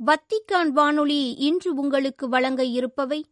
[0.00, 3.24] Vatican வானொலி இன்று உங்களுக்கு வழங்க இருப்பவை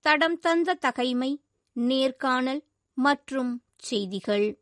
[0.00, 1.30] தடம் தந்த தகைமை
[1.72, 2.60] நேர்காணல்
[2.94, 4.58] மற்றும் செய்திகள்.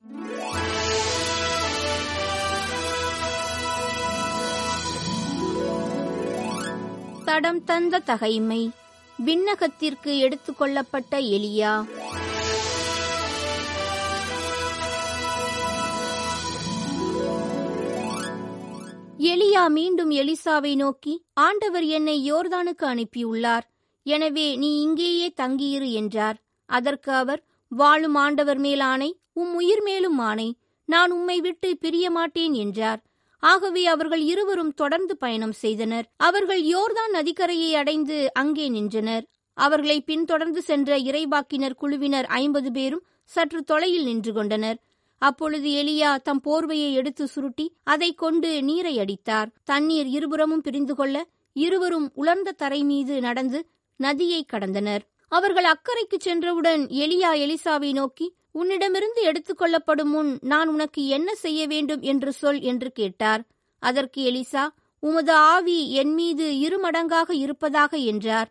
[7.25, 8.71] தடம் தந்த தகைமை
[9.27, 11.73] விண்ணகத்திற்கு எடுத்துக்கொள்ளப்பட்ட எலியா.
[19.19, 21.13] எலியா மீண்டும் எலிசாவை நோக்கி
[21.45, 23.65] ஆண்டவர் என்னை யோர்தானுக்கு அனுப்பியுள்ளார்.
[24.07, 26.39] எனவே நீ இங்கேயே தங்கியிரு என்றார்.
[26.69, 27.41] அதற்கு அவர்
[27.73, 30.49] வாழும் ஆண்டவர் மேலானை உம் உயிர் மேலும் ஆணை.
[30.85, 33.01] நான் உம்மை விட்டு பிரிய மாட்டேன் என்றார்.
[33.43, 36.07] ஆகவே அவர்கள் இருவரும் தொடர்ந்து பயணம் செய்தனர்.
[36.17, 39.25] அவர்கள் யோர்தான் நதிக்கரையை அடைந்து அங்கே நின்றனர்.
[39.57, 44.79] அவர்களை பின்தொடர்ந்து சென்ற இறைவாக்கினர் குழுவினர் ஐம்பது பேரும் சற்று தொலையில் நின்று கொண்டனர்.
[45.19, 49.49] அப்பொழுது எலியா தம் போர்வையை எடுத்து சுருட்டி அதை கொண்டு நீரை அடித்தார்.
[49.65, 55.01] தண்ணீர் இருபுறமும் பிரிந்து கொள்ள இருவரும் உலர்ந்த தரை மீது நடந்து நதியை கடந்தனர்.
[55.29, 62.33] அவர்கள் அக்கறைக்கு சென்றவுடன் எலியா எலிசாவை நோக்கி உன்னிடமிருந்து எடுத்துக்கொள்ளப்படும் முன் நான் உனக்கு என்ன செய்ய வேண்டும் என்று
[62.33, 63.43] சொல் என்று கேட்டார்.
[63.83, 64.69] அதற்கு எலிசா
[65.01, 68.49] உமது ஆவி என் மீது இருமடங்காக இருப்பதாக என்றார்.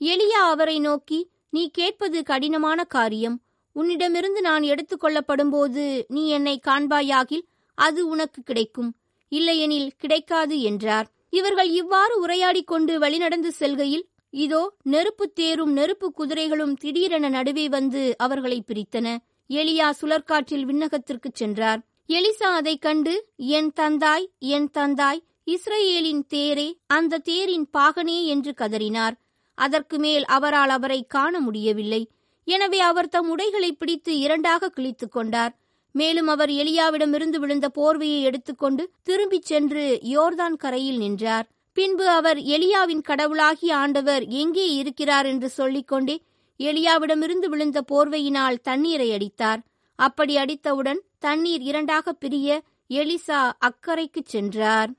[0.00, 3.36] எலியா அவரை நோக்கி நீ கேட்பது கடினமான காரியம்.
[3.72, 7.42] உன்னிடமிருந்து நான் எடுத்துக்கொள்ளப்படும்போது நீ என்னை காண்பாயாகில்
[7.74, 8.94] அது உனக்கு கிடைக்கும்.
[9.28, 11.10] இல்லையெனில் கிடைக்காது என்றார்.
[11.30, 18.62] இவர்கள் இவ்வாறு உரையாடிக் கொண்டு வழிநடந்து செல்கையில் இதோ நெருப்பு தேரும் நெருப்பு குதிரைகளும் திடீரென நடுவே வந்து அவர்களை
[18.66, 19.16] பிரித்தன.
[19.48, 21.80] எலியா சுழற்காற்றில் விண்ணகத்திற்குச் சென்றார்.
[22.08, 29.12] எலிசா அதைக் கண்டு என் தந்தாய் என் தந்தாய் இஸ்ரேலின் தேரே அந்த தேரின் பாகனே என்று கதறினார்.
[29.54, 32.08] அதற்கு மேல் அவரால் அவரை காண முடியவில்லை.
[32.44, 35.58] எனவே அவர் தம் உடைகளை பிடித்து இரண்டாக கிழித்துக் கொண்டார்.
[35.92, 41.46] மேலும் அவர் எலியாவிடமிருந்து விழுந்த போர்வையை எடுத்துக்கொண்டு திரும்பிச் சென்று யோர்தான் கரையில் நின்றார்.
[41.72, 46.22] பின்பு அவர் எலியாவின் கடவுளாகிய ஆண்டவர் எங்கே இருக்கிறார் என்று சொல்லிக்கொண்டே
[46.58, 49.60] எலியாவிடமிருந்து விழுந்த போர்வையினால் தண்ணீரை அடித்தார்.
[49.96, 54.90] அப்படி அடித்தவுடன் தண்ணீர் இரண்டாக பிரிய எலிசா அக்கறைக்குச் சென்றார்.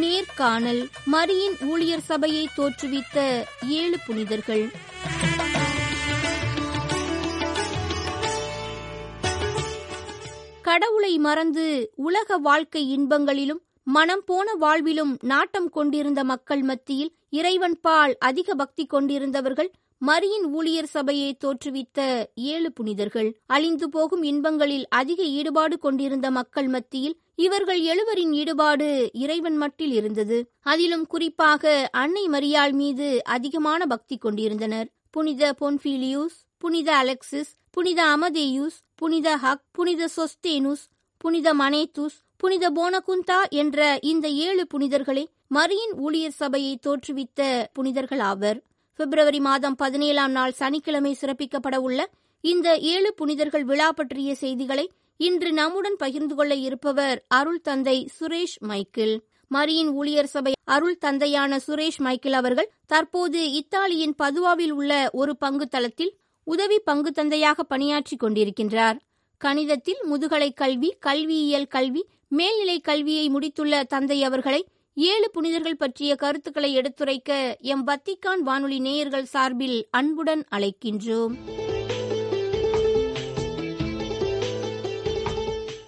[0.00, 3.18] நேர்காணல் மரியின் ஊழியர் சபையை தோற்றுவித்த
[3.68, 4.64] ஏழு புனிதர்கள்.
[10.62, 18.54] கடவுளை மறந்து உலக வாழ்க்கை இன்பங்களிலும் மனம் போன வாழ்விலும் நாட்டம் கொண்டிருந்த மக்கள் மத்தியில் இறைவன் பால் அதிக
[18.54, 21.98] பக்தி கொண்டிருந்தவர்கள் மரியின் ஊழியர் சபையை தோற்றுவித்த
[22.34, 23.28] ஏழு புனிதர்கள்.
[23.46, 30.38] அழிந்து போகும் இன்பங்களில் அதிக ஈடுபாடு கொண்டிருந்த மக்கள் மத்தியில் இவர்கள் எழுவரின் ஈடுபாடு இறைவன் மட்டில் இருந்தது.
[30.62, 34.88] அதிலும் குறிப்பாக அன்னை மரியாள் மீது அதிகமான பக்தி கொண்டிருந்தனர்.
[35.10, 40.84] புனித பொன்ஃபிலியூஸ் புனித அலெக்சிஸ் புனித அமதேயூஸ் புனித ஹக் புனித சொஸ்தேனுஸ்
[41.16, 47.40] புனித மனேத்துஸ் புனித போனகுந்தா என்ற இந்த ஏழு புனிதர்களே மரியின் ஊழியர் சபையை தோற்றுவித்த
[47.72, 48.58] புனிதர்கள் ஆவர்.
[48.98, 52.00] பிப்ரவரி மாதம் பதினேழாம் நாள் சனிக்கிழமை சிறப்பிக்கப்பட உள்ள
[52.44, 54.84] இந்த ஏழு புனிதர்கள் விழா பற்றிய செய்திகளை
[55.20, 59.14] இன்று நம்முடன் பகிர்ந்து கொள்ள இருப்பவர் அருள் தந்தை சுரேஷ் மைக்கேல்.
[59.50, 66.12] மரியின் ஊழியர் சபை அருள் தந்தையான சுரேஷ் மைக்கேல் அவர்கள் தற்போது இத்தாலியின் பதுவாவில் உள்ள ஒரு பங்கு தளத்தில்
[66.46, 68.96] உதவி பங்கு தந்தையாக பணியாற்றி கொண்டிருக்கின்றார்.
[69.40, 74.62] கணிதத்தில் முதுகலை கல்வி கல்வியியல் கல்வி மேல்நிலை கல்வியை முடித்துள்ள தந்தை அவர்களை
[74.96, 81.38] ஏழு புனிதர்கள் பற்றிய கருத்துக்களை எடுத்துரைக்க எம் வத்திக்கான் வானொலி நேயர்கள் சார்பில் அன்புடன் அழைக்கின்றோம்.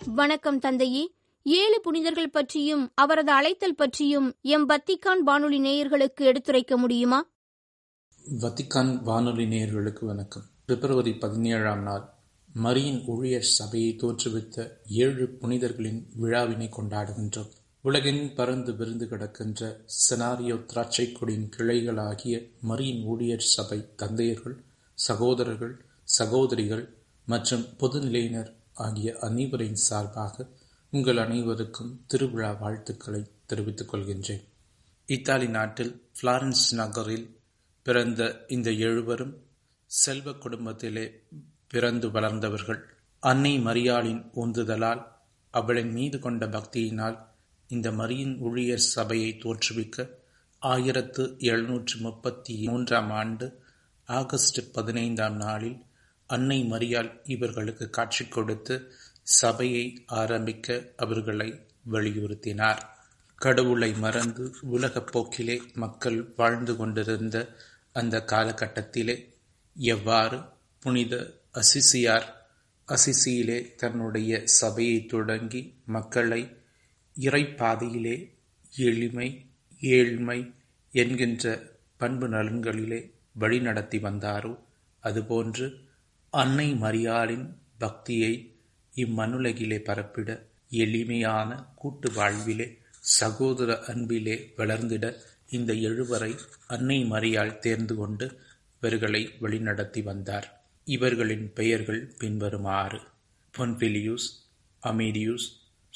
[0.07, 1.15] வணக்கம் தந்தையே.
[1.43, 7.27] ஏழு புனிதர்கள் பற்றியும் அவரது அழைத்தல் பற்றியும் எம் வத்திக்கான் வானொலி நேயர்களுக்கு எடுத்துரைக்க முடியுமா?
[8.41, 10.43] வத்திக்கான் வானொலி நேயர்களுக்கு வணக்கம்.
[10.67, 12.09] பிப்ரவரி பதினேழாம் நாள்
[12.55, 17.51] மரியின் ஊழியர் சபையை தோற்றுவித்த ஏழு புனிதர்களின் விழாவினை கொண்டாடுகின்றோம்.
[17.87, 19.61] உலகின் பறந்து விருந்து கிடக்கின்ற
[19.97, 24.57] செனாரியோ திராட்சை கொடியின் கிளைகளாகிய மரியின் ஊழியர் சபை தந்தையர்கள்
[24.95, 25.75] சகோதரர்கள்
[26.09, 26.85] சகோதரிகள்
[27.27, 30.47] மற்றும் பொதுநிலையினர் ஆகிய அனைவரின் சார்பாக
[30.93, 34.45] உங்கள் அனைவருக்கும் திருவிழா வாழ்த்துக்களை தெரிவித்துக் கொள்கின்றேன்.
[35.09, 37.27] இத்தாலி நாட்டில் பிளாரன்ஸ் நகரில்
[37.83, 39.35] பிறந்த இந்த எழுவரும்
[39.91, 41.07] செல்வ குடும்பத்திலே
[41.69, 42.81] பிறந்து வளர்ந்தவர்கள்
[43.23, 45.03] அன்னை மரியாளின் உந்துதலால்
[45.51, 47.17] அவளின் மீது கொண்ட பக்தியினால்
[47.69, 50.11] இந்த மரியின் ஊழியர் சபையை தோற்றுவிக்க
[50.59, 53.61] ஆயிரத்து எழுநூற்று முப்பத்தி மூன்றாம் ஆண்டு
[54.05, 55.85] ஆகஸ்ட் பதினைந்தாம் நாளில்
[56.27, 58.93] அன்னை மரியால் இவர்களுக்கு காட்சி கொடுத்து
[59.23, 61.61] சபையை ஆரம்பிக்க அவர்களை
[61.91, 62.83] வலியுறுத்தினார்.
[63.35, 67.37] கடவுளை மறந்து உலகப் போக்கிலே மக்கள் வாழ்ந்து கொண்டிருந்த
[67.93, 69.17] அந்த காலகட்டத்திலே
[69.77, 70.43] எவ்வாறு
[70.81, 71.15] புனித
[71.53, 72.27] அசிசியார்
[72.89, 76.57] அசிசியிலே தன்னுடைய சபையை தொடங்கி மக்களை
[77.21, 78.31] இறைப்பாதையிலே
[78.77, 79.47] எளிமை
[79.81, 80.55] ஏழ்மை
[80.93, 81.63] என்கின்ற
[81.97, 83.11] பண்பு நலன்களிலே
[83.41, 84.59] வழிநடத்தி வந்தாரோ
[85.03, 85.81] அதுபோன்று
[86.31, 88.55] அன்னை மரியாளின் பக்தியை
[88.95, 98.45] இம்மண்ணுலகிலே பரப்பிட எளிமையான கூட்டு வாழ்விலே சகோதர அன்பிலே வளர்ந்திட இந்த எழுவரை அன்னை மரியாள் தேர்ந்து கொண்டு
[98.81, 100.65] இவர்களை வழிநடத்தி வந்தார்.
[100.85, 103.01] இவர்களின் பெயர்கள் பின்வருமாறு.
[103.59, 104.27] பொன்பிலியூஸ்
[104.83, 105.47] அமீடியூஸ்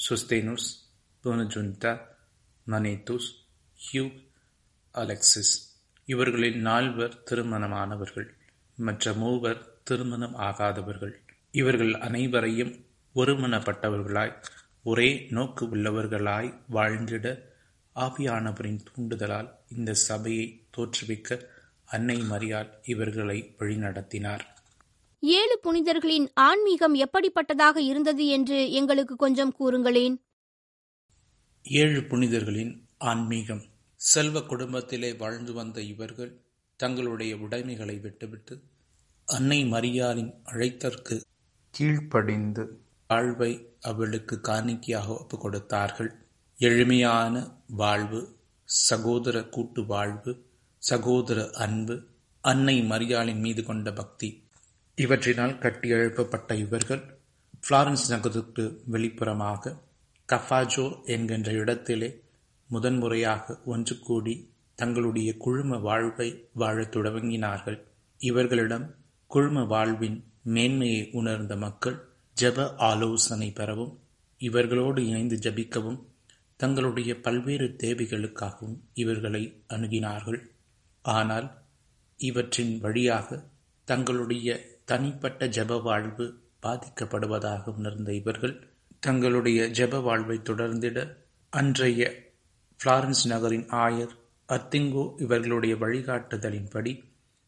[0.09, 0.67] சுஸ்தேனுஸ்
[1.25, 1.99] ஜுன்டா
[2.67, 3.29] மனேதூஸ்
[3.91, 4.11] ஹியூ
[4.93, 5.51] அலெக்சிஸ்.
[6.05, 8.27] இவர்களில் நால்வர் திருமணமானவர்கள்
[8.75, 11.13] மற்ற மூவர் திருமணம் ஆகாதவர்கள்.
[11.51, 12.85] இவர்கள் அனைவரையும்
[13.15, 14.43] ஒருமனப்பட்டவர்களாய்
[14.83, 17.39] ஒரே நோக்கு உள்ளவர்களாய் வாழ்ந்திட
[17.95, 21.45] ஆவியானவரின் தூண்டுதலால் இந்த சபையை தோற்றுவிக்க
[21.85, 24.39] அன்னை மரியால் இவர்களை வழிநடத்தினார்.
[25.19, 30.15] ஏழு புனிதர்களின் ஆன்மீகம் எப்படிப்பட்டதாக இருந்தது என்று எங்களுக்கு கொஞ்சம் கூறுங்களேன்.
[31.65, 33.61] ஏழு புனிதர்களின் ஆன்மீகம்.
[33.95, 36.31] செல்வ குடும்பத்திலே வாழ்ந்து வந்த இவர்கள்
[36.79, 38.61] தங்களுடைய உடைமைகளை விட்டுவிட்டு
[39.27, 41.21] அன்னை மரியாளின் அழைத்தற்கு
[41.73, 42.63] கீழ்ப்படிந்து
[43.07, 46.11] வாழ்வை அவளுக்கு காணிக்கையாக ஒப்பு கொடுத்தார்கள்.
[46.59, 47.35] எளிமையான
[47.67, 48.21] வாழ்வு
[48.63, 50.45] சகோதர கூட்டு வாழ்வு
[50.77, 51.95] சகோதர அன்பு
[52.41, 54.29] அன்னை மரியாளின் மீது கொண்ட பக்தி.
[54.97, 57.03] இவற்றினால் கட்டியெழுப்பப்பட்ட இவர்கள்
[57.69, 59.73] பிளாரன்ஸ் நகருக்கு வெளிப்புறமாக
[60.31, 62.21] கஃபாஜோ என்கின்ற இடத்திலே
[62.67, 67.79] முதன்முறையாக ஒன்று கூடி தங்களுடைய குழும வாழ்வை வாழத் தொடங்கினார்கள்.
[68.17, 68.95] இவர்களிடம்
[69.27, 71.97] குழும வாழ்வின் மேன்மையை உணர்ந்த மக்கள்
[72.41, 73.99] ஜெப ஆலோசனை பெறவும்
[74.39, 75.99] இவர்களோடு இணைந்து ஜபிக்கவும்
[76.57, 80.39] தங்களுடைய பல்வேறு தேவைகளுக்காகவும் இவர்களை அணுகினார்கள்.
[81.01, 81.47] ஆனால்
[82.17, 83.43] இவற்றின் வழியாக
[83.87, 84.49] தங்களுடைய
[84.85, 86.25] தனிப்பட்ட ஜெப வாழ்வு
[86.61, 88.70] பாதிக்கப்படுவதாக உணர்ந்த இவர்கள்
[89.03, 90.97] தங்களுடைய ஜெப வாழ்வை தொடர்ந்திட
[91.49, 92.01] அன்றைய
[92.79, 94.13] பிளாரன்ஸ் நகரின் ஆயர்
[94.49, 97.03] அத்திங்கோ இவர்களுடைய வழிகாட்டுதலின்படி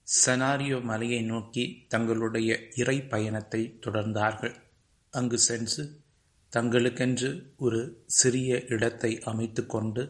[0.08, 4.56] செனாரியோ மலையை நோக்கி தங்களுடைய இறை பயணத்தை தொடர்ந்தார்கள்.
[5.10, 5.84] அங்கு சென்று
[6.54, 10.04] தங்களுக்கென்று ஒரு சிறிய இடத்தை அமைத்து கொண்டு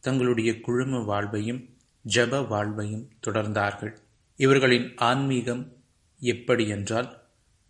[0.00, 1.62] தங்களுடைய குழும வாழ்வையும்
[2.04, 3.94] ஜப வாழ்வையும் தொடர்ந்தார்கள்.
[4.36, 5.64] இவர்களின் ஆன்மீகம்
[6.20, 7.10] எப்படி என்றால்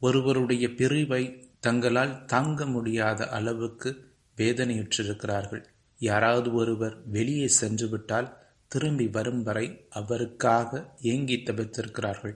[0.01, 1.23] ஒருவருடைய பிரிவை
[1.67, 3.91] தங்களால் தாங்க முடியாத அளவுக்கு
[4.39, 5.63] வேதனையுற்றிருக்கிறார்கள்.
[6.01, 8.29] யாராவது ஒருவர் வெளியே சென்று விட்டால்
[8.73, 10.71] திரும்பி வரும் வரை அவருக்காக
[11.13, 12.35] ஏங்கி தவித்திருக்கிறார்கள்.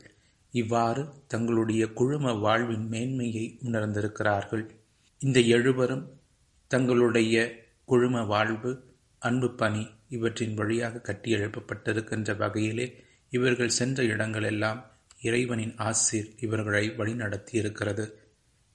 [0.54, 4.64] இவ்வாறு தங்களுடைய குழும வாழ்வின் மேன்மையை உணர்ந்திருக்கிறார்கள்.
[5.20, 6.04] இந்த எழுவரும்
[6.70, 7.36] தங்களுடைய
[7.84, 8.70] குழும வாழ்வு
[9.22, 12.86] அன்பு பணி இவற்றின் வழியாக கட்டியெழுப்பப்பட்டிருக்கின்ற வகையிலே
[13.32, 14.80] இவர்கள் சென்ற இடங்களெல்லாம்
[15.20, 18.04] இறைவனின் ஆசிர் இவர்களை வழிநடத்தி இருக்கிறது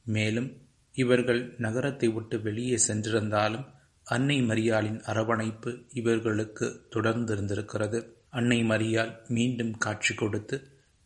[0.05, 0.50] மேலும்
[0.95, 3.65] இவர்கள் நகரத்தை விட்டு வெளியே சென்றிருந்தாலும்
[4.03, 8.00] அன்னை மரியாளின் அரவணைப்பு இவர்களுக்கு தொடர்ந்திருந்திருக்கிறது.
[8.29, 10.55] அன்னை மரியாள் மீண்டும் காட்சி கொடுத்து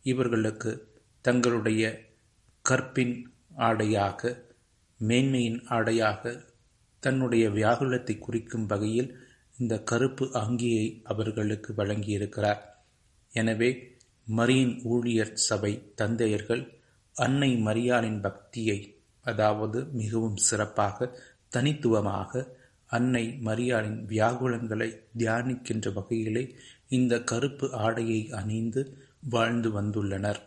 [0.04, 0.70] இவர்களுக்கு
[1.24, 1.82] தங்களுடைய
[2.64, 3.14] கற்பின்
[3.56, 4.20] ஆடையாக
[5.00, 6.22] மேன்மையின் ஆடையாக
[7.00, 9.10] தன்னுடைய வியாகுலத்தை குறிக்கும் வகையில்
[9.58, 12.60] இந்த கருப்பு அங்கியை அவர்களுக்கு வழங்கியிருக்கிறார்.
[13.32, 13.70] எனவே
[14.26, 16.62] மரியின் ஊழியர் சபை தந்தையர்கள்
[17.18, 21.16] அன்னை மரியாளின் பக்தியை அதாவது மிகவும் சிறப்பாக
[21.56, 22.56] தனித்துவமாக
[22.86, 26.56] அன்னை மரியாளின் வியாகுலங்களை தியானிக்கின்ற வகையிலே
[26.88, 28.96] இந்த கருப்பு ஆடையை அணிந்து
[29.30, 30.40] வாழ்ந்து வந்துள்ளனர்.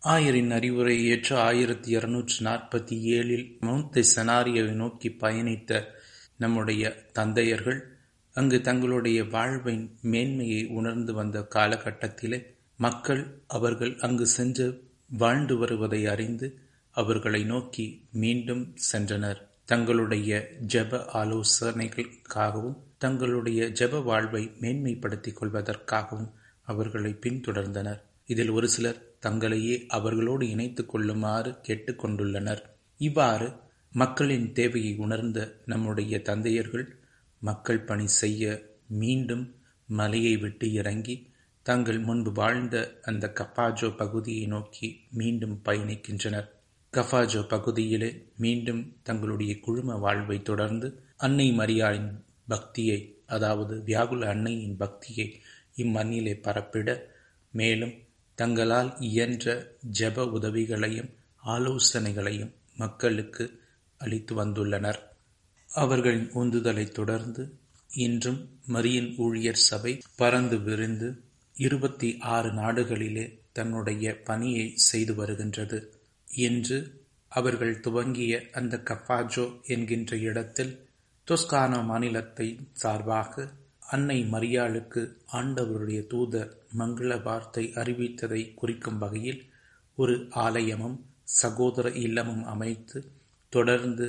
[0.00, 5.82] ஆயரின் அறிவுரையை ஏற்று ஆயிரத்தி இருநூற்றி நாற்பத்தி ஏழில் மவுண்ட் செனாரியை நோக்கி பயணித்த
[6.36, 7.80] நம்முடைய தந்தையர்கள்
[8.32, 16.58] அங்கு தங்களுடைய வாழ்வின் மேன்மையை உணர்ந்து வந்த காலகட்டத்திலே மக்கள் அவர்கள் அங்கு சென்று வாழ்ந்து வருவதை அறிந்து
[16.90, 19.36] அவர்களை நோக்கி மீண்டும் சென்றனர்.
[19.64, 26.30] தங்களுடைய ஜெப ஆலோசனைகளுக்காகவும் தங்களுடைய ஜெப வாழ்வை மேன்மைப்படுத்திக் கொள்வதற்காகவும்
[26.62, 28.00] அவர்களை பின்தொடர்ந்தனர்.
[28.26, 32.62] இதில் ஒரு சிலர் தங்களையே அவர்களோடு இணைத்துக் கொள்ளுமாறு கேட்டுக்கொண்டுள்ளனர்.
[32.98, 33.52] இவ்வாறு
[33.92, 36.96] மக்களின் தேவையை உணர்ந்த நம்முடைய தந்தையர்கள்
[37.40, 39.54] மக்கள் பணி செய்ய மீண்டும்
[39.86, 41.29] மலையை விட்டு இறங்கி
[41.62, 46.48] தங்கள் முன்பு வாழ்ந்த அந்த கஃபாஜோ பகுதியை நோக்கி மீண்டும் பயணிக்கின்றனர்.
[46.92, 52.10] கஃபாஜோ பகுதியிலே மீண்டும் தங்களுடைய குழும வாழ்வை தொடர்ந்து அன்னை மரியாளின்
[52.48, 55.40] பக்தியை அதாவது வியாகுல அன்னையின் பக்தியை
[55.76, 56.88] இம்மண்ணிலே பரப்பிட
[57.52, 57.94] மேலும்
[58.34, 61.10] தங்களால் இயன்ற ஜெப உதவிகளையும்
[61.44, 63.44] ஆலோசனைகளையும் மக்களுக்கு
[64.00, 65.00] அளித்து வந்துள்ளனர்.
[65.68, 67.42] அவர்களின் உந்துதலை தொடர்ந்து
[67.90, 71.08] இன்றும் மரியின் ஊழியர் சபை பறந்து விரிந்து
[71.62, 75.78] இருபத்தி ஆறு நாடுகளிலே தன்னுடைய பணியை செய்து வருகின்றது.
[76.28, 76.78] என்று
[77.28, 80.72] அவர்கள் துவங்கிய அந்த கஃபாஜோ என்கின்ற இடத்தில்
[81.28, 83.48] தொஸ்கானா மாநிலத்தை சார்பாக
[83.90, 85.02] அன்னை மரியாளுக்கு
[85.32, 89.42] ஆண்டவருடைய தூதர் மங்கள வார்த்தை அறிவித்ததை குறிக்கும் வகையில்
[89.96, 92.98] ஒரு ஆலயமும் சகோதர இல்லமும் அமைத்து
[93.48, 94.08] தொடர்ந்து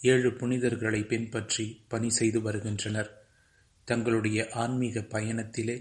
[0.00, 3.10] ஏழு புனிதர்களை பின்பற்றி பணி செய்து வருகின்றனர்.
[3.84, 5.76] தங்களுடைய ஆன்மீக பயணத்திலே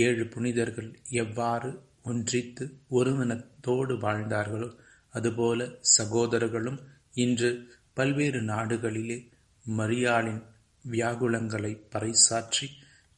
[0.00, 1.70] ஏழு புனிதர்கள் எவ்வாறு
[2.02, 4.68] ஒன்றித்து ஒருமனத்தோடு வாழ்ந்தார்களோ
[5.14, 6.78] அதுபோல சகோதரர்களும்
[7.14, 7.50] இன்று
[7.96, 9.18] பல்வேறு நாடுகளிலே
[9.64, 10.42] மரியாளின்
[10.84, 12.66] வியாகுலங்களை பறைசாற்றி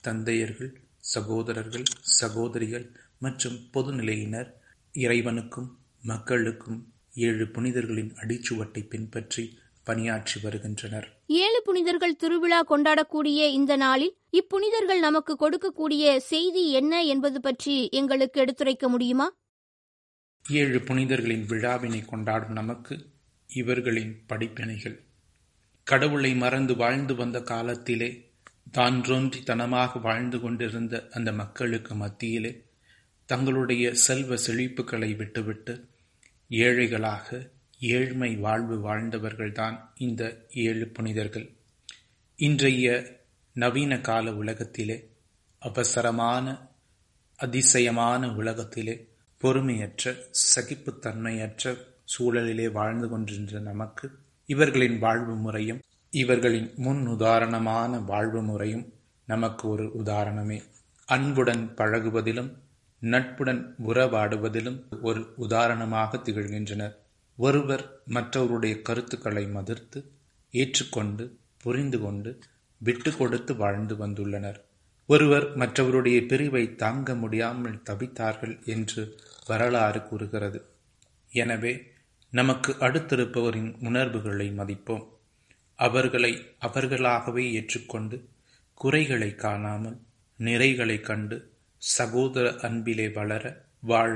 [0.05, 0.73] தந்தையர்கள்
[1.13, 1.87] சகோதரர்கள்
[2.21, 2.87] சகோதரிகள்
[3.19, 4.51] மற்றும் பொதுநிலையினர்
[4.95, 5.71] இறைவனுக்கும்
[6.03, 6.81] மக்களுக்கும்
[7.21, 9.45] ஏழு புனிதர்களின் அடிச்சுவட்டை பின்பற்றி
[9.89, 11.07] பணியாற்றி வருகின்றனர்.
[11.41, 18.89] ஏழு புனிதர்கள் திருவிழா கொண்டாடக்கூடிய இந்த நாளில் இப்புனிதர்கள் நமக்கு கொடுக்கக்கூடிய செய்தி என்ன என்பது பற்றி எங்களுக்கு எடுத்துரைக்க
[18.89, 19.27] முடியுமா?
[20.45, 22.95] ஏழு புனிதர்களின் விழாவினை கொண்டாடும் நமக்கு
[23.51, 24.97] இவர்களின் படிப்பினைகள்.
[25.87, 28.11] கடவுளை மறந்து வாழ்ந்து வந்த காலத்திலே
[28.77, 29.03] தான்
[29.45, 32.53] தனமாக வாழ்ந்து கொண்டிருந்த அந்த மக்களுக்கு மத்தியிலே
[33.29, 35.75] தங்களுடைய செல்வ செழிப்புகளை விட்டுவிட்டு
[36.49, 37.39] ஏழைகளாக
[37.79, 41.57] ஏழ்மை வாழ்வு வாழ்ந்தவர்கள்தான் இந்த ஏழு புனிதர்கள்.
[42.37, 43.17] இன்றைய
[43.53, 45.11] நவீன கால உலகத்திலே
[45.59, 46.69] அவசரமான
[47.37, 49.09] அதிசயமான உலகத்திலே
[49.43, 50.17] பொறுமையற்ற
[50.57, 51.77] சகிப்புத்தன்மையற்ற
[52.19, 54.11] சூழலிலே வாழ்ந்து கொண்டிருந்த நமக்கு
[54.47, 55.81] இவர்களின் வாழ்வு முறையும்
[56.11, 58.93] இவர்களின் முன் உதாரணமான வாழ்வு முறையும்
[59.27, 60.63] நமக்கு ஒரு உதாரணமே.
[61.07, 62.53] அன்புடன் பழகுவதிலும்
[62.99, 66.97] நட்புடன் உறவாடுவதிலும் ஒரு உதாரணமாக திகழ்கின்றனர்.
[67.39, 69.99] ஒருவர் மற்றவருடைய கருத்துக்களை மதிர்த்து
[70.55, 71.25] ஏற்றுக்கொண்டு
[71.63, 72.31] புரிந்து கொண்டு
[72.81, 74.59] விட்டு கொடுத்து வாழ்ந்து வந்துள்ளனர்.
[75.09, 79.03] ஒருவர் மற்றவருடைய பிரிவை தாங்க முடியாமல் தவித்தார்கள் என்று
[79.47, 80.61] வரலாறு கூறுகிறது.
[81.33, 81.73] எனவே
[82.33, 85.05] நமக்கு அடுத்திருப்பவரின் உணர்வுகளை மதிப்போம்.
[85.79, 88.17] அவர்களை அவர்களாகவே ஏற்றுக்கொண்டு
[88.75, 89.99] குறைகளை காணாமல்
[90.39, 91.37] நிறைகளை கண்டு
[91.83, 93.45] சகோதர அன்பிலே வளர
[93.81, 94.15] வாழ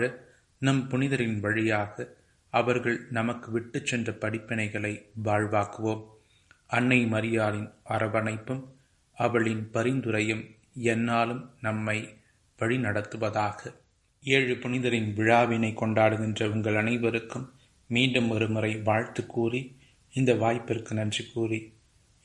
[0.62, 2.18] நம் புனிதரின் வழியாக
[2.50, 6.04] அவர்கள் நமக்கு விட்டுச் சென்ற படிப்பினைகளை வாழ்வாக்குவோம்.
[6.66, 8.64] அன்னை மரியாளின் அரவணைப்பும்
[9.14, 12.16] அவளின் பரிந்துரையும் என்னாலும் நம்மை
[12.58, 13.74] வழிநடத்துவதாக.
[14.22, 17.52] ஏழு புனிதரின் விழாவினை கொண்டாடுகின்ற உங்கள் அனைவருக்கும்
[17.86, 19.76] மீண்டும் ஒருமுறை வாழ்த்து கூறி
[20.12, 21.72] இந்த வாய்ப்பிற்கு நன்றி கூறி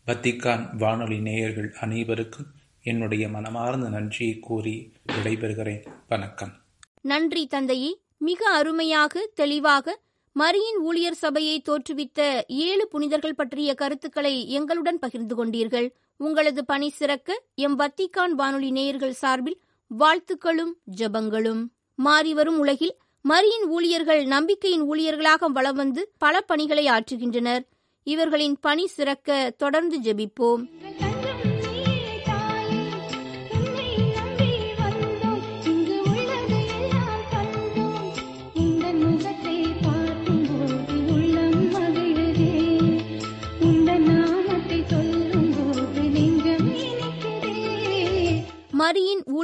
[0.08, 2.46] வத்திக்கான் வானொலி நேயர்கள் அனைவருக்கும்
[2.84, 5.88] என்னுடைய மனமார்ந்த நன்றியை கூறி விடைபெறுகிறேன்.
[6.08, 6.54] வணக்கம்.
[7.02, 8.00] நன்றி தந்தையே.
[8.18, 10.00] மிக அருமையாக தெளிவாக
[10.38, 15.88] மரியின் ஊழியர் சபையை தோற்றுவித்த ஏழு புனிதர்கள் பற்றிய கருத்துக்களை எங்களுடன் பகிர்ந்து கொண்டீர்கள்.
[16.18, 19.58] உங்களது பணி சிறக்க எம் வத்திக்கான் வானொலி நேயர்கள் சார்பில்
[20.00, 21.62] வாழ்த்துக்களும் ஜபங்களும்.
[22.06, 27.64] மாறிவரும் உலகில் மரியின் ஊழியர்கள் நம்பிக்கையின் ஊழியர்களாக வளம் வந்து பல பணிகளை ஆற்றுகின்றனர்.
[28.04, 30.64] இவர்களின் பணி சிறக்க தொடர்ந்து ஜெபிப்போம்.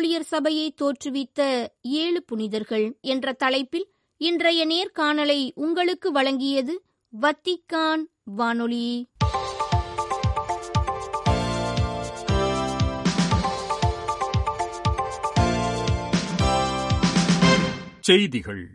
[0.02, 6.82] ஊழியர் சபையை தோற்றுவித்த ஏழு புனிதர்கள் என்ற தலைப்பில் இன்றைய நேர்காணலை உங்களுக்கு வழங்கியது
[7.22, 9.08] வத்திக்கான் வானொலி.
[18.00, 18.70] செய்திகள்.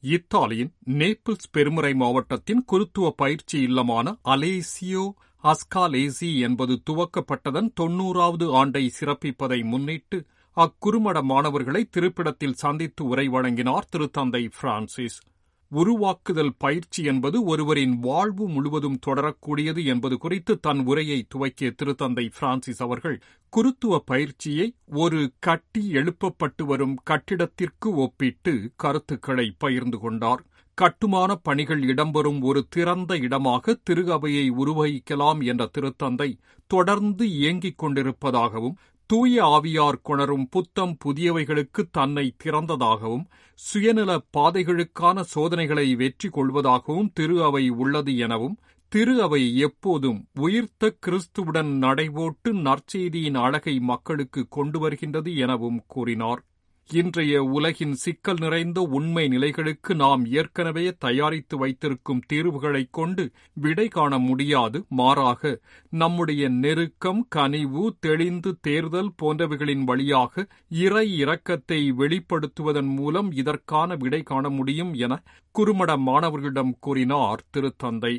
[0.00, 5.12] இத்தாலியின் நேபிள்ஸ் பெருமுறை மாவட்டத்தின் குருத்துவ பயிற்சி இல்லமான அலேசியோ
[5.44, 10.24] அஸ்காலேசி என்பது துவக்கப்பட்டதன் தொன்னூறாவது ஆண்டை சிறப்பிப்பதை முன்னிட்டு
[10.56, 15.16] அக்குறுமட மாணவர்களை திருப்பிடத்தில் சந்தித்து உரை வழங்கினார் திருத்தந்தை பிரான்சிஸ்.
[15.72, 23.18] உருவாக்குதல் பயிற்சி என்பது ஒருவரின் வாழ்வு முழுவதும் தொடரக்கூடியது என்பது குறித்து தன் உரையை துவக்கிய திருத்தந்தை பிரான்சிஸ் அவர்கள்
[23.48, 30.42] குருத்துவ பயிற்சியை ஒரு கட்டி எழுப்பப்பட்டு வரும் கட்டிடத்திற்கு ஒப்பிட்டு கருத்துக்களை பகிர்ந்து கொண்டார்.
[30.78, 36.30] கட்டுமான பணிகள் இடம்பெறும் ஒரு திறந்த இடமாக திரு அவையை உருவகிக்கலாம் என்ற திருத்தந்தை
[36.70, 38.78] தொடர்ந்து இயங்கிக் கொண்டிருப்பதாகவும்
[39.10, 43.24] தூய ஆவியார் கொணரும் புத்தம் புதியவைகளுக்கு தன்னை திறந்ததாகவும்
[43.58, 48.56] சுயநல பாதைகளுக்கான சோதனைகளை வெற்றி கொள்வதாகவும் திரு அவை உள்ளது எனவும்
[48.92, 56.42] திரு அவை எப்போதும் உயிர்த்த கிறிஸ்துவுடன் நடைபோட்டு நற்செய்தியின் அழகை மக்களுக்கு கொண்டு வருகின்றது எனவும் கூறினார்.
[56.92, 64.84] இன்றைய உலகின் சிக்கல் நிறைந்த உண்மை நிலைகளுக்கு நாம் ஏற்கனவே தயாரித்து வைத்திருக்கும் தீர்வுகளைக் கொண்டு விடை காண முடியாது.
[64.88, 65.60] மாறாக
[65.90, 74.94] நம்முடைய நெருக்கம் கனிவு தெளிந்து தேர்தல் போன்றவைகளின் வழியாக இறை இரக்கத்தை வெளிப்படுத்துவதன் மூலம் இதற்கான விடை காண முடியும்
[74.94, 78.14] என குறுமட மாணவர்களிடம் கூறினார் திருத்தந்தை.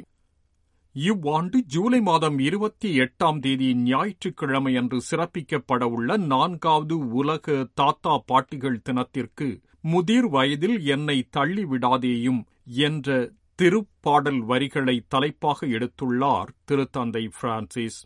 [0.95, 9.47] இவ்வாண்டு ஜூலை மாதம் இருபத்தி எட்டாம் தேதி ஞாயிற்றுக்கிழமையன்று சிறப்பிக்கப்பட உள்ள நான்காவது உலக தாத்தா பாட்டிகள் தினத்திற்கு
[9.81, 12.41] முதிர் வயதில் என்னை தள்ளிவிடாதேயும்
[12.85, 13.17] என்ற
[13.61, 17.99] திருப்பாடல் வரிகளை தலைப்பாக எடுத்துள்ளார் திருத்தந்தை பிரான்சிஸ்.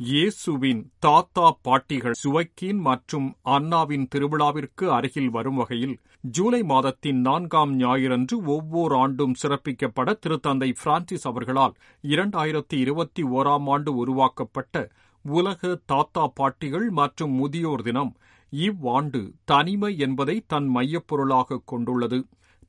[0.00, 5.94] இயேசுவின் தாத்தா பாட்டிகள் சுவக்கீன் மற்றும் அன்னாவின் திருவிழாவிற்கு அருகில் வரும் வகையில்
[6.30, 14.84] ஜூலை மாதத்தின் நான்காம் ஞாயிறன்று ஒவ்வொரு ஆண்டும் சிறப்பிக்கப்பட திருத்தந்தை பிரான்சிஸ் அவர்களால் இரண்டாயிரத்தி இருபத்தி ஓராம் ஆண்டு உருவாக்கப்பட்ட
[15.24, 18.12] உலக தாத்தா பாட்டிகள் மற்றும் முதியோர் தினம்
[18.52, 22.18] இவ்வாண்டு தனிமை என்பதை தன் மையப்பொருளாக கொண்டுள்ளது.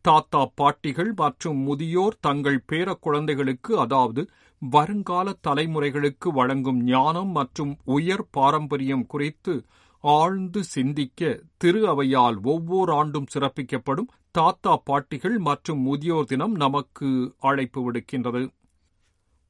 [0.05, 4.21] தாத்தா பாட்டிகள் மற்றும் முதியோர் தங்கள் பேர குழந்தைகளுக்கு அதாவது
[4.61, 9.65] வருங்கால தலைமுறைகளுக்கு வழங்கும் ஞானம் மற்றும் உயர் பாரம்பரியம் குறித்து
[9.99, 18.49] ஆழ்ந்து சிந்திக்க திரு அவையால் ஒவ்வொரு ஆண்டும் சிறப்பிக்கப்படும் தாத்தா பாட்டிகள் மற்றும் முதியோர் தினம் நமக்கு அழைப்பு விடுக்கின்றது.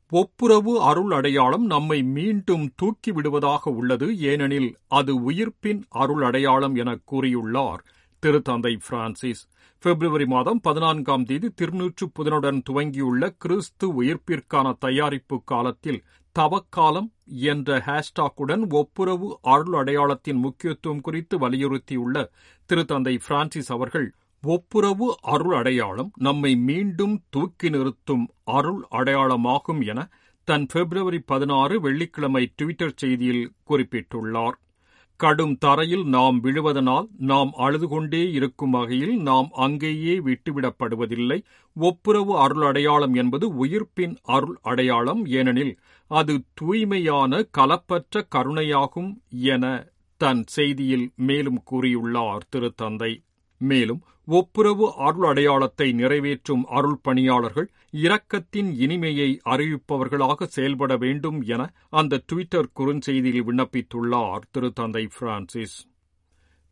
[0.10, 4.18] ஒப்புரவு அருள் அடையாளம் நம்மை மீண்டும் தூக்கி விடுவதாக உள்ளது.
[4.20, 7.82] ஏனெனில் அது உயிர்ப்பின் அருள் அடையாளம் என கூறியுள்ளார்
[8.24, 9.44] திருத்தந்தை பிரான்சிஸ்.
[9.86, 16.00] பிப்ரவரி மாதம் பதினான்காம் தேதி திருநூற்று புதனுடன் துவங்கியுள்ள கிறிஸ்து உயிர்ப்பிற்கான தயாரிப்பு காலத்தில்
[16.36, 17.10] தவக்காலம்
[17.50, 22.25] என்ற ஹேஷ்டாக்குடன் ஒப்புரவு அருள் அடையாளத்தின் முக்கியத்துவம் குறித்து வலியுறுத்தியுள்ள
[22.70, 24.08] திருத்தந்தை பிரான்சிஸ் அவர்கள்
[24.44, 30.10] ஒப்புரவு அருள் அடையாளம் நம்மை மீண்டும் தூக்கி நிறுத்தும் அருள் அடையாளமாகும் என
[30.48, 34.58] தன் பிப்ரவரி பதினாறு வெள்ளிக்கிழமை டுவிட்டர் செய்தியில் குறிப்பிட்டுள்ளார்.
[35.15, 41.43] கடும் தரையில் நாம் விழுவதனால் நாம் அழுது கொண்டே இருக்கும் வகையில் நாம் அங்கேயே விட்டுவிடப்படுவதில்லை.
[41.75, 45.73] ஒப்புரவு அருள் அடையாளம் என்பது உயிர்ப்பின் அருள் அடையாளம் ஏனெனில்
[46.12, 53.13] அது தூய்மையான கலப்பற்ற கருணையாகும் என தன் செய்தியில் மேலும் கூறியுள்ளார் திருத்தந்தை.
[53.62, 62.72] மேலும் ஒப்புரவு அருள் அடையாளத்தை நிறைவேற்றும் அருள் பணியாளர்கள் இரக்கத்தின் இனிமையை அறிவிப்பவர்களாக செயல்பட வேண்டும் என அந்த டுவிட்டர்
[62.80, 65.78] குறுஞ்செய்தியில் விண்ணப்பித்துள்ளார் திருத்தந்தை பிரான்சிஸ்.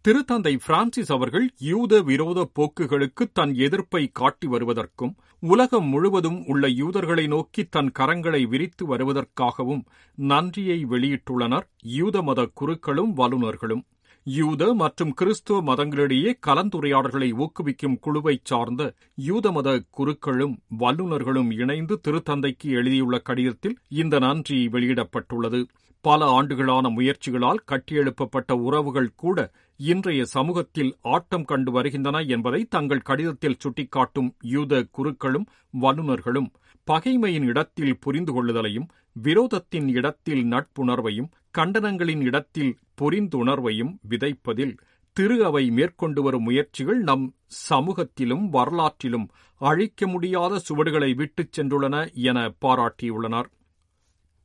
[0.06, 5.14] திருத்தந்தை பிரான்சிஸ் அவர்கள் யூத விரோத போக்குகளுக்கு தன் எதிர்ப்பை காட்டி வருவதற்கும்
[5.44, 9.84] உலகம் முழுவதும் உள்ள யூதர்களை நோக்கி தன் கரங்களை விரித்து வருவதற்காகவும்
[10.18, 11.66] நன்றியை வெளியிட்டுள்ளனர்.
[11.82, 13.84] யூத மத குருக்களும் வல்லுநர்களும்
[14.28, 18.84] யூத மற்றும் கிறிஸ்துவ மதங்களிடையே கலந்துரையாடல்களை ஊக்குவிக்கும் குழுவைச் சார்ந்த
[19.20, 25.60] யூத மத குருக்களும் வல்லுநர்களும் இணைந்து திருத்தந்தைக்கு எழுதியுள்ள கடிதத்தில் இந்த நன்றி வெளியிடப்பட்டுள்ளது.
[26.06, 29.38] பல ஆண்டுகளான முயற்சிகளால் கட்டியெழுப்பப்பட்ட உறவுகள் கூட
[29.80, 35.48] இன்றைய சமூகத்தில் ஆட்டம் கண்டு வருகின்றன என்பதை தங்கள் கடிதத்தில் சுட்டிக்காட்டும் யூத குருக்களும்
[35.80, 36.50] வல்லுநர்களும்
[36.88, 38.88] பகைமையின் இடத்தில் புரிந்து கொள்ளுதலையும்
[39.24, 44.78] விரோதத்தின் இடத்தில் நட்புணர்வையும் கண்டனங்களின் இடத்தில் புரிந்துணர்வையும் விதைப்பதில்
[45.14, 49.28] திரு அவை மேற்கொண்டு வரும் முயற்சிகள் நம் சமூகத்திலும் வரலாற்றிலும்
[49.62, 53.50] அழிக்க முடியாத சுவடுகளை விட்டுச் சென்றுள்ளன என பாராட்டியுள்ளனர்.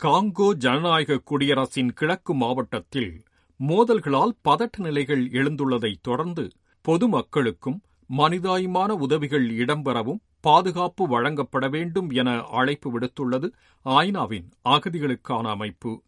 [0.00, 3.24] காங்கோ ஜனநாயக குடியரசின் கிழக்கு மாவட்டத்தில்
[3.60, 6.44] மோதல்களால் பதட்ட நிலைகள் எழுந்துள்ளதைத் தொடர்ந்து
[6.84, 7.78] பொதுமக்களுக்கும்
[8.10, 13.48] மனிதாயமான உதவிகள் இடம்பெறவும் பாதுகாப்பு வழங்கப்பட வேண்டும் என அழைப்பு விடுத்துள்ளது
[13.84, 16.02] ஐநாவின் அகதிகளுக்கான அமைப்பு.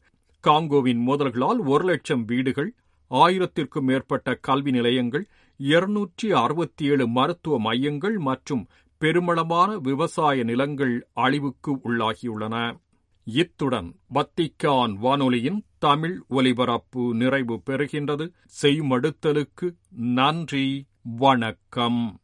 [0.46, 2.74] காங்கோவின் மோதல்களால் ஒரு லட்சம் வீடுகள்
[3.10, 8.68] ஆயிரத்திற்கும் மேற்பட்ட கல்வி நிலையங்கள் இருநூற்றி அறுபத்தி ஏழு மருத்துவ மையங்கள் மற்றும்
[9.00, 12.80] பெருமளமான விவசாய நிலங்கள் அழிவுக்கு உள்ளாகியுள்ளன.
[13.24, 18.32] இத்துடன் வத்திக்கான் வானொலியின் தமிழ் ஒலிபரப்பு நிறைவு பெறுகின்றது.
[18.62, 22.20] செய்மடுத்தலுக்கு நன்றி வணக்கம்.